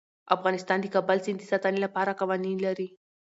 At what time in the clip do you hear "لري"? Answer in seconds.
2.65-2.87